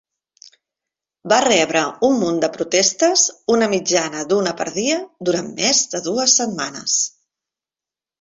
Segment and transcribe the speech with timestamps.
[1.33, 4.97] Va rebre un munt de protestes, una mitjana d'una per dia,
[5.29, 6.97] durant més de dues setmanes.